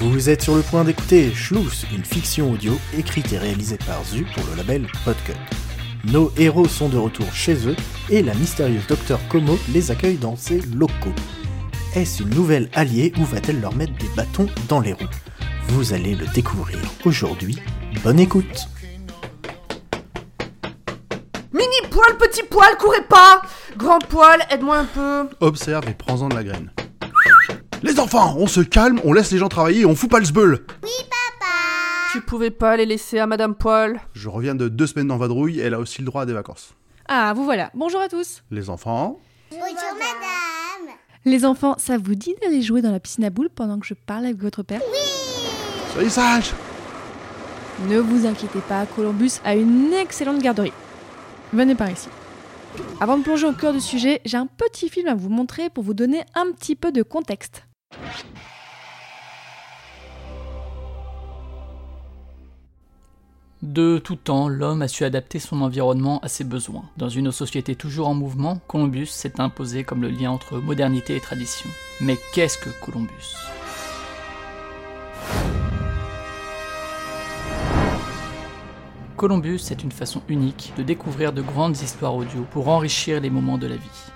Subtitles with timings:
[0.00, 4.24] Vous êtes sur le point d'écouter Schluss, une fiction audio écrite et réalisée par Zu
[4.34, 5.34] pour le label Podcut.
[6.06, 7.76] Nos héros sont de retour chez eux
[8.08, 11.12] et la mystérieuse docteur Como les accueille dans ses locaux.
[11.94, 15.04] Est-ce une nouvelle alliée ou va-t-elle leur mettre des bâtons dans les roues?
[15.68, 17.58] Vous allez le découvrir aujourd'hui.
[18.02, 18.68] Bonne écoute
[21.52, 23.42] Mini poil, petit poil, courez pas
[23.76, 25.28] Grand poil, aide-moi un peu.
[25.40, 26.70] Observe et prends-en de la graine.
[27.82, 30.26] Les enfants, on se calme, on laisse les gens travailler et on fout pas le
[30.26, 30.64] sbeul.
[32.12, 35.60] Tu pouvais pas les laisser à Madame Poil Je reviens de deux semaines en vadrouille,
[35.60, 36.74] elle a aussi le droit à des vacances.
[37.08, 37.70] Ah, vous voilà.
[37.74, 38.42] Bonjour à tous.
[38.50, 39.18] Les enfants,
[39.50, 40.94] Bonjour madame.
[41.24, 43.94] Les enfants, ça vous dit d'aller jouer dans la piscine à boules pendant que je
[43.94, 44.80] parle avec votre père?
[45.92, 46.52] Soyez sages
[47.88, 50.72] Ne vous inquiétez pas, Columbus a une excellente garderie.
[51.52, 52.08] Venez par ici.
[53.00, 55.82] Avant de plonger au cœur du sujet, j'ai un petit film à vous montrer pour
[55.82, 57.64] vous donner un petit peu de contexte.
[63.62, 66.84] De tout temps, l'homme a su adapter son environnement à ses besoins.
[66.96, 71.20] Dans une société toujours en mouvement, Columbus s'est imposé comme le lien entre modernité et
[71.20, 71.68] tradition.
[72.00, 73.36] Mais qu'est-ce que Columbus?
[79.18, 83.58] Columbus est une façon unique de découvrir de grandes histoires audio pour enrichir les moments
[83.58, 84.10] de la vie.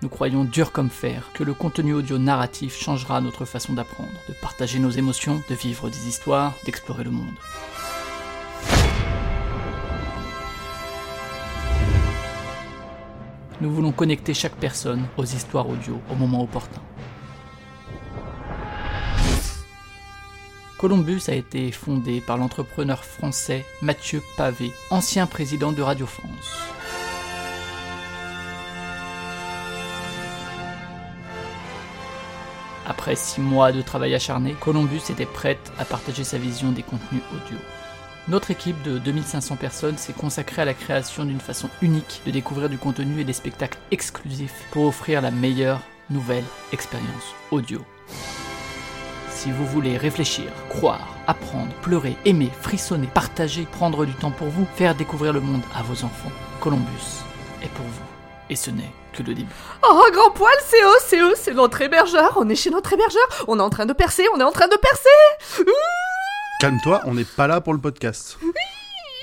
[0.00, 4.34] Nous croyons dur comme fer que le contenu audio narratif changera notre façon d'apprendre, de
[4.40, 7.34] partager nos émotions, de vivre des histoires, d'explorer le monde.
[13.60, 16.82] Nous voulons connecter chaque personne aux histoires audio au moment opportun.
[20.76, 26.58] Columbus a été fondé par l'entrepreneur français Mathieu Pavé, ancien président de Radio France.
[32.86, 37.22] Après six mois de travail acharné, Columbus était prête à partager sa vision des contenus
[37.32, 37.58] audio.
[38.28, 42.68] Notre équipe de 2500 personnes s'est consacrée à la création d'une façon unique de découvrir
[42.68, 46.42] du contenu et des spectacles exclusifs pour offrir la meilleure nouvelle
[46.72, 47.80] expérience audio.
[49.30, 54.66] Si vous voulez réfléchir, croire, apprendre, pleurer, aimer, frissonner, partager, prendre du temps pour vous,
[54.74, 57.22] faire découvrir le monde à vos enfants, Columbus
[57.62, 58.06] est pour vous.
[58.50, 59.54] Et ce n'est que le début.
[59.88, 62.32] Oh, grand poil, c'est eux, c'est eux, c'est notre hébergeur.
[62.36, 63.44] On est chez notre hébergeur.
[63.46, 65.64] On est en train de percer, on est en train de percer.
[66.60, 68.38] Calme-toi, on n'est pas là pour le podcast.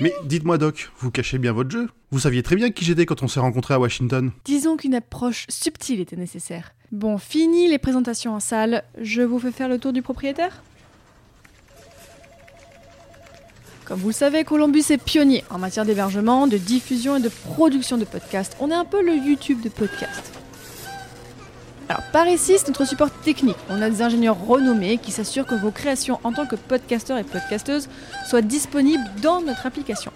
[0.00, 3.22] Mais dites-moi Doc, vous cachez bien votre jeu Vous saviez très bien qui j'étais quand
[3.22, 6.72] on s'est rencontrés à Washington Disons qu'une approche subtile était nécessaire.
[6.90, 10.62] Bon, fini les présentations en salle, je vous fais faire le tour du propriétaire?
[13.84, 17.98] Comme vous le savez, Columbus est pionnier en matière d'hébergement, de diffusion et de production
[17.98, 18.56] de podcasts.
[18.58, 20.43] On est un peu le YouTube de podcasts.
[21.88, 23.56] Alors, par ici, c'est notre support technique.
[23.68, 27.24] On a des ingénieurs renommés qui s'assurent que vos créations en tant que podcasteurs et
[27.24, 27.88] podcasteuses
[28.26, 30.10] soient disponibles dans notre application.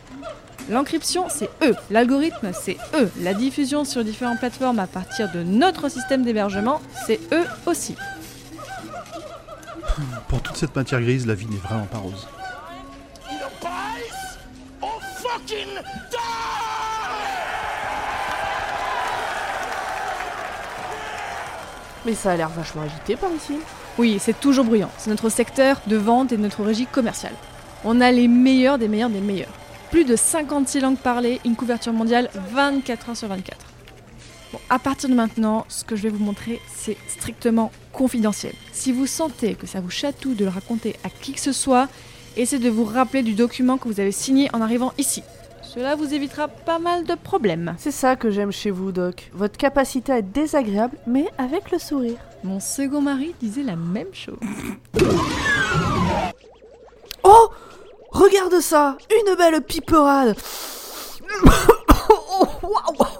[0.70, 1.74] L'encryption, c'est eux.
[1.90, 3.10] L'algorithme, c'est eux.
[3.20, 7.96] La diffusion sur différentes plateformes à partir de notre système d'hébergement, c'est eux aussi.
[10.28, 12.26] Pour toute cette matière grise, la vie n'est vraiment pas rose.
[22.08, 23.52] Mais ça a l'air vachement agité par ici.
[23.98, 24.90] Oui, c'est toujours bruyant.
[24.96, 27.34] C'est notre secteur de vente et notre régie commerciale.
[27.84, 29.52] On a les meilleurs des meilleurs des meilleurs.
[29.90, 33.58] Plus de 56 langues parlées, une couverture mondiale 24 heures sur 24.
[34.54, 38.54] Bon, à partir de maintenant, ce que je vais vous montrer, c'est strictement confidentiel.
[38.72, 41.88] Si vous sentez que ça vous chatouille de le raconter à qui que ce soit,
[42.38, 45.22] essayez de vous rappeler du document que vous avez signé en arrivant ici.
[45.78, 47.76] Cela vous évitera pas mal de problèmes.
[47.78, 49.30] C'est ça que j'aime chez vous, Doc.
[49.32, 52.16] Votre capacité à être désagréable, mais avec le sourire.
[52.42, 54.40] Mon second mari disait la même chose.
[57.22, 57.50] Oh
[58.10, 60.34] Regarde ça Une belle piperade
[62.10, 63.17] Oh, waouh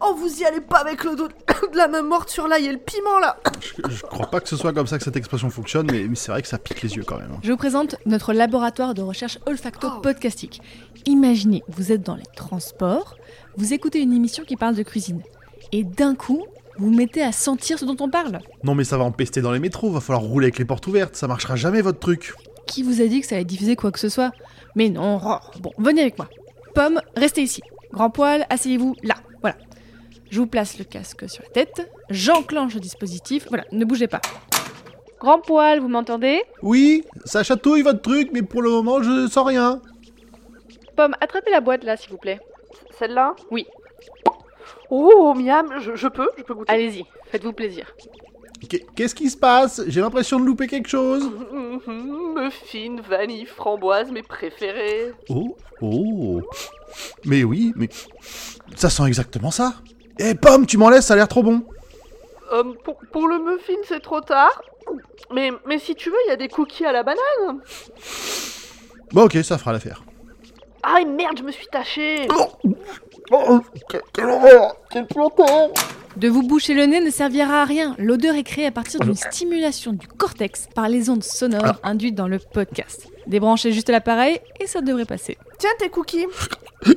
[0.00, 1.34] Oh, vous y allez pas avec le dos de
[1.76, 4.56] la main morte sur l'ail et le piment, là Je, je crois pas que ce
[4.56, 6.94] soit comme ça que cette expression fonctionne, mais, mais c'est vrai que ça pique les
[6.96, 7.30] yeux quand même.
[7.34, 7.40] hein.
[7.42, 10.60] Je vous présente notre laboratoire de recherche olfacto-podcastique.
[11.06, 13.16] Imaginez, vous êtes dans les transports,
[13.56, 15.22] vous écoutez une émission qui parle de cuisine,
[15.72, 16.44] et d'un coup,
[16.76, 18.38] vous mettez à sentir ce dont on parle.
[18.62, 21.16] Non mais ça va empester dans les métros, va falloir rouler avec les portes ouvertes,
[21.16, 22.34] ça marchera jamais votre truc.
[22.66, 24.30] Qui vous a dit que ça allait diffuser quoi que ce soit?
[24.76, 26.28] Mais non, oh, bon, venez avec moi.
[26.74, 27.62] Pomme, restez ici.
[27.92, 29.14] Grand poil, asseyez-vous là.
[29.40, 29.56] Voilà.
[30.30, 31.90] Je vous place le casque sur la tête.
[32.10, 33.46] J'enclenche le dispositif.
[33.48, 34.20] Voilà, ne bougez pas.
[35.20, 36.42] Grand poil, vous m'entendez?
[36.62, 39.80] Oui, ça chatouille votre truc, mais pour le moment je sens rien.
[40.96, 42.38] Pomme, attrapez la boîte là, s'il vous plaît.
[42.98, 43.34] Celle-là?
[43.50, 43.66] Oui.
[44.90, 47.92] Oh, miam, je, je peux Je peux goûter Allez-y, faites-vous plaisir.
[48.68, 49.82] Qu'est- Qu'est-ce qui se passe?
[49.86, 51.30] J'ai l'impression de louper quelque chose.
[51.86, 55.12] Muffin, vanille, framboise, mes préférés.
[55.28, 56.40] Oh, oh.
[57.24, 57.88] Mais oui, mais
[58.76, 59.74] ça sent exactement ça.
[60.18, 61.62] Eh, pomme, tu m'en laisses, ça a l'air trop bon.
[62.52, 64.62] Euh, pour, pour le muffin, c'est trop tard.
[65.32, 67.60] Mais, mais si tu veux, il y a des cookies à la banane.
[69.12, 70.02] Bon, ok, ça fera l'affaire.
[70.82, 72.26] Ah merde, je me suis tachée.
[73.30, 73.60] Oh,
[74.12, 74.76] quelle horreur
[75.10, 75.70] planteur
[76.16, 77.94] De vous boucher le nez ne servira à rien.
[77.98, 82.28] L'odeur est créée à partir d'une stimulation du cortex par les ondes sonores induites dans
[82.28, 83.08] le podcast.
[83.26, 85.36] Débranchez juste l'appareil et ça devrait passer.
[85.58, 86.26] Tiens tes cookies.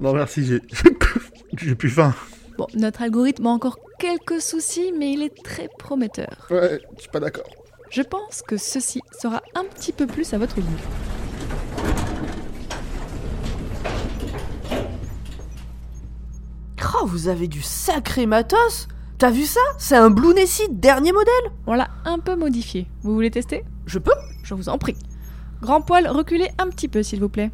[0.00, 0.62] Non, merci, j'ai...
[1.58, 2.14] j'ai plus faim.
[2.60, 6.46] Bon, notre algorithme a encore quelques soucis, mais il est très prometteur.
[6.50, 7.48] Ouais, je suis pas d'accord.
[7.88, 10.68] Je pense que ceci sera un petit peu plus à votre goût.
[17.02, 18.88] Oh, vous avez du sacré matos.
[19.16, 19.60] T'as vu ça?
[19.78, 21.32] C'est un Blue Nessie dernier modèle.
[21.66, 22.86] On l'a un peu modifié.
[23.00, 23.64] Vous voulez tester?
[23.86, 24.96] Je peux Je vous en prie.
[25.62, 27.52] Grand poil, reculez un petit peu, s'il vous plaît.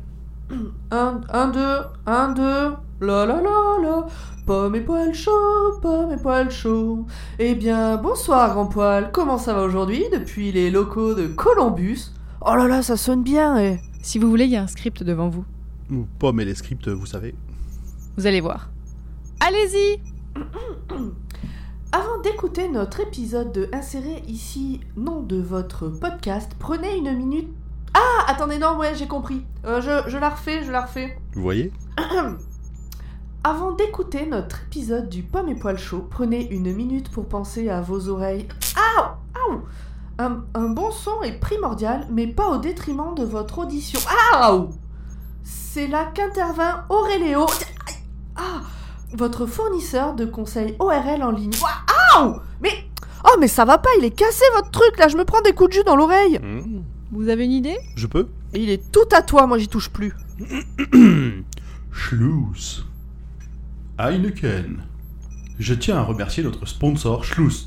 [0.91, 2.73] Un, un, deux, un, deux.
[3.01, 4.07] La la la la.
[4.47, 7.05] Pomme et poil chaud, pomme et poil chaud.
[7.39, 9.11] Eh bien, bonsoir, grand poil.
[9.13, 12.13] Comment ça va aujourd'hui depuis les locaux de Columbus?
[12.41, 13.81] Oh là là, ça sonne bien, eh.
[14.03, 15.45] Si vous voulez, il y a un script devant vous.
[15.91, 17.35] Ou pomme et les scripts, vous savez.
[18.17, 18.71] Vous allez voir.
[19.41, 20.01] Allez-y
[21.93, 27.49] Avant d'écouter notre épisode de Insérer ici nom de votre podcast, prenez une minute.
[27.99, 29.47] Ah, attendez, non, ouais, j'ai compris.
[29.65, 31.19] Euh, je, je la refais, je la refais.
[31.33, 31.73] Vous voyez?
[33.45, 37.81] Avant d'écouter notre épisode du Pomme et Poil Chaud, prenez une minute pour penser à
[37.81, 38.49] vos oreilles.
[38.77, 39.63] Aouh Aouh
[40.19, 44.01] un, un bon son est primordial, mais pas au détriment de votre audition.
[44.35, 44.71] Aouh
[45.43, 47.47] C'est là qu'intervint Auréléo.
[48.35, 48.61] Ah
[49.15, 51.53] Votre fournisseur de conseils ORL en ligne.
[52.17, 52.85] Aouh Mais.
[53.25, 55.53] Oh, mais ça va pas, il est cassé votre truc là, je me prends des
[55.53, 56.39] coups de jus dans l'oreille.
[57.17, 57.79] Vous avez une idée?
[57.95, 58.29] Je peux?
[58.53, 60.13] Et il est tout à toi, moi j'y touche plus.
[61.91, 62.85] Schluss.
[63.99, 64.83] Heineken.
[65.59, 67.67] Je tiens à remercier notre sponsor Schluss.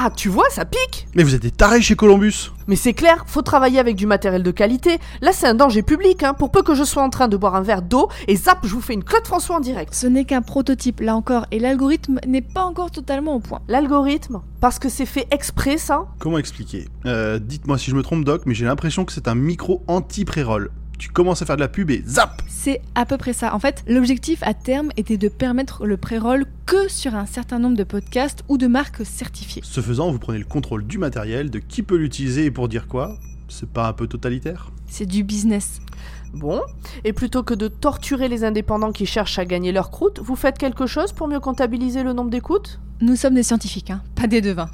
[0.00, 3.24] Ah, tu vois, ça pique Mais vous êtes des tarés chez Columbus Mais c'est clair,
[3.26, 5.00] faut travailler avec du matériel de qualité.
[5.22, 6.34] Là, c'est un danger public, hein.
[6.34, 8.72] Pour peu que je sois en train de boire un verre d'eau, et zap, je
[8.72, 9.92] vous fais une Claude François en direct.
[9.92, 13.58] Ce n'est qu'un prototype, là encore, et l'algorithme n'est pas encore totalement au point.
[13.66, 16.86] L'algorithme, parce que c'est fait exprès, ça Comment expliquer?
[17.04, 20.70] Euh, Dites-moi si je me trompe, Doc, mais j'ai l'impression que c'est un micro anti-pré-roll.
[20.98, 23.54] Tu commences à faire de la pub et zap C'est à peu près ça.
[23.54, 27.76] En fait, l'objectif à terme était de permettre le pré-roll que sur un certain nombre
[27.76, 29.62] de podcasts ou de marques certifiées.
[29.64, 32.88] Ce faisant, vous prenez le contrôle du matériel, de qui peut l'utiliser et pour dire
[32.88, 33.16] quoi
[33.48, 35.80] C'est pas un peu totalitaire C'est du business.
[36.34, 36.60] Bon.
[37.04, 40.58] Et plutôt que de torturer les indépendants qui cherchent à gagner leur croûte, vous faites
[40.58, 42.80] quelque chose pour mieux comptabiliser le nombre d'écoutes?
[43.00, 44.70] Nous sommes des scientifiques, hein, pas des devins.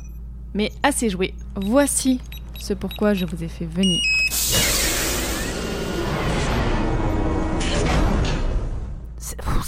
[0.55, 1.35] Mais assez joué.
[1.55, 2.21] Voici
[2.59, 4.01] ce pourquoi je vous ai fait venir.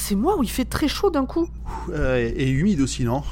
[0.09, 1.49] C'est moi où il fait très chaud d'un coup.
[1.91, 3.25] Euh, Et humide aussi, non?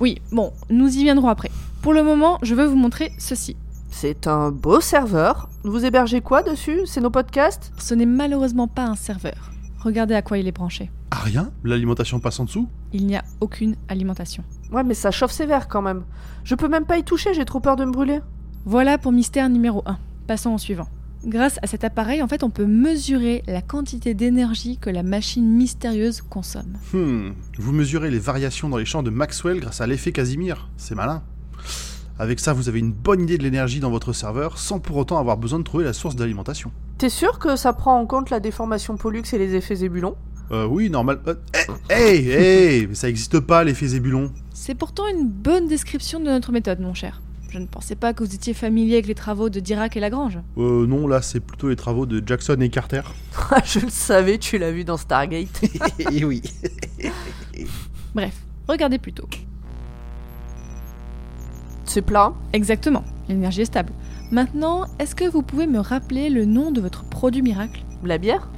[0.00, 1.48] Oui, bon, nous y viendrons après.
[1.80, 3.54] Pour le moment, je veux vous montrer ceci.
[3.92, 5.48] C'est un beau serveur.
[5.62, 6.80] Vous hébergez quoi dessus?
[6.86, 7.72] C'est nos podcasts?
[7.78, 9.52] Ce n'est malheureusement pas un serveur.
[9.78, 10.90] Regardez à quoi il est branché.
[11.12, 11.52] Ah rien?
[11.62, 12.68] L'alimentation passe en dessous?
[12.92, 14.42] Il n'y a aucune alimentation.
[14.72, 16.02] Ouais, mais ça chauffe sévère quand même.
[16.42, 18.18] Je peux même pas y toucher, j'ai trop peur de me brûler.
[18.64, 19.96] Voilà pour mystère numéro 1.
[20.26, 20.88] Passons au suivant.
[21.24, 25.50] Grâce à cet appareil, en fait, on peut mesurer la quantité d'énergie que la machine
[25.50, 26.78] mystérieuse consomme.
[26.92, 30.70] Hmm, vous mesurez les variations dans les champs de Maxwell grâce à l'effet Casimir.
[30.76, 31.22] C'est malin.
[32.20, 35.18] Avec ça, vous avez une bonne idée de l'énergie dans votre serveur sans pour autant
[35.18, 36.72] avoir besoin de trouver la source d'alimentation.
[36.98, 40.16] T'es sûr que ça prend en compte la déformation Pollux et les effets Zébulon?
[40.50, 41.20] Euh, oui, normal.
[41.26, 41.34] Euh,
[41.90, 44.32] hey, hey, hey, mais ça existe pas l'effet Zébulon.
[44.52, 47.20] C'est pourtant une bonne description de notre méthode, mon cher.
[47.50, 50.38] Je ne pensais pas que vous étiez familier avec les travaux de Dirac et Lagrange.
[50.58, 53.00] Euh, non, là, c'est plutôt les travaux de Jackson et Carter.
[53.50, 55.62] Ah, Je le savais, tu l'as vu dans Stargate.
[56.12, 56.42] Et oui.
[58.14, 58.34] Bref,
[58.68, 59.26] regardez plutôt.
[61.84, 62.34] C'est plat.
[62.52, 63.92] Exactement, l'énergie est stable.
[64.30, 67.82] Maintenant, est-ce que vous pouvez me rappeler le nom de votre produit miracle?
[68.04, 68.50] La bière?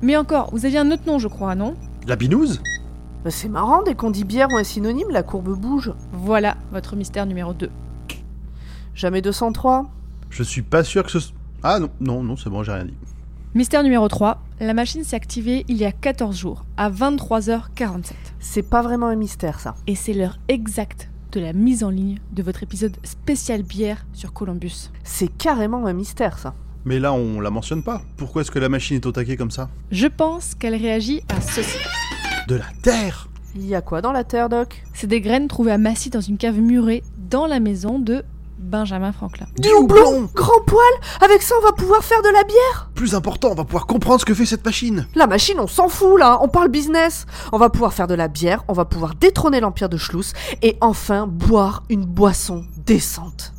[0.00, 1.74] Mais encore, vous aviez un autre nom, je crois, non?
[2.06, 2.62] La binouse
[3.24, 5.92] Bah, C'est marrant, dès qu'on dit bière ou un synonyme, la courbe bouge.
[6.12, 7.68] Voilà votre mystère numéro 2.
[8.94, 9.86] Jamais 203.
[10.30, 11.30] Je suis pas sûr que ce.
[11.62, 12.94] Ah non, non, non, c'est bon, j'ai rien dit.
[13.54, 18.12] Mystère numéro 3, la machine s'est activée il y a 14 jours, à 23h47.
[18.40, 19.74] C'est pas vraiment un mystère, ça.
[19.86, 24.32] Et c'est l'heure exacte de la mise en ligne de votre épisode spécial bière sur
[24.32, 24.90] Columbus.
[25.04, 26.54] C'est carrément un mystère, ça.
[26.84, 28.02] Mais là, on la mentionne pas.
[28.16, 29.68] Pourquoi est-ce que la machine est au taquet comme ça?
[29.90, 31.78] Je pense qu'elle réagit à ceci.
[32.48, 34.82] De la terre Il y a quoi dans la terre, Doc?
[34.94, 38.24] C'est des graines trouvées à Massy dans une cave murée dans la maison de
[38.62, 39.46] Benjamin Franklin.
[39.58, 40.80] Du houblon Grand poil
[41.20, 44.20] Avec ça, on va pouvoir faire de la bière Plus important, on va pouvoir comprendre
[44.20, 45.06] ce que fait cette machine.
[45.14, 47.26] La machine, on s'en fout là, on parle business.
[47.52, 50.76] On va pouvoir faire de la bière, on va pouvoir détrôner l'empire de Schluss et
[50.80, 53.52] enfin boire une boisson décente.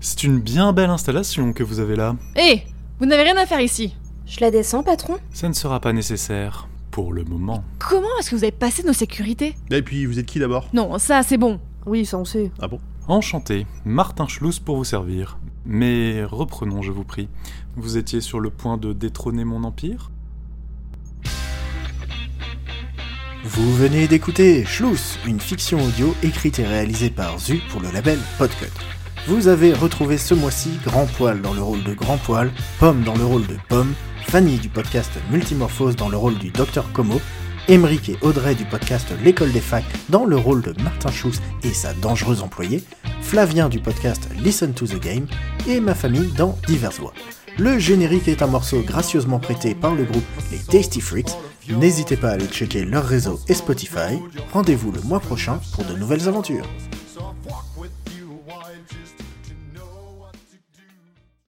[0.00, 2.16] C'est une bien belle installation que vous avez là.
[2.34, 2.64] Hé
[2.98, 3.94] Vous n'avez rien à faire ici
[4.26, 5.18] Je la descends, patron?
[5.32, 6.66] Ça ne sera pas nécessaire.
[6.92, 7.64] Pour le moment.
[7.78, 9.56] Comment est-ce que vous avez passé nos sécurités?
[9.70, 10.68] Et puis, vous êtes qui d'abord?
[10.74, 11.58] Non, ça c'est bon.
[11.86, 12.52] Oui, ça on sait.
[12.60, 12.80] Ah bon?
[13.08, 15.38] Enchanté, Martin Schluss pour vous servir.
[15.64, 17.30] Mais reprenons, je vous prie.
[17.76, 20.10] Vous étiez sur le point de détrôner mon empire?
[23.44, 28.18] Vous venez d'écouter Schluss, une fiction audio écrite et réalisée par Zu pour le label
[28.36, 28.70] Podcut.
[29.28, 32.50] Vous avez retrouvé ce mois-ci Grand Poil dans le rôle de Grand Poil,
[32.80, 33.94] Pomme dans le rôle de Pomme,
[34.26, 37.20] Fanny du podcast Multimorphose dans le rôle du Dr Como,
[37.68, 41.72] Emeric et Audrey du podcast L'école des facs dans le rôle de Martin Schuss et
[41.72, 42.82] sa dangereuse employée,
[43.20, 45.26] Flavien du podcast Listen to the Game
[45.68, 47.14] et ma famille dans Diverses Voix.
[47.58, 51.36] Le générique est un morceau gracieusement prêté par le groupe Les Tasty Freaks.
[51.68, 54.18] N'hésitez pas à aller checker leur réseau et Spotify.
[54.52, 56.66] Rendez-vous le mois prochain pour de nouvelles aventures.